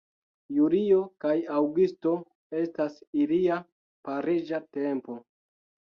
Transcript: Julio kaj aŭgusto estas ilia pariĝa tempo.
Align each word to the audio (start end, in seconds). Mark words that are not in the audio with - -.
Julio 0.59 1.01
kaj 1.25 1.33
aŭgusto 1.59 2.15
estas 2.61 2.97
ilia 3.25 3.59
pariĝa 4.09 4.65
tempo. 4.79 5.19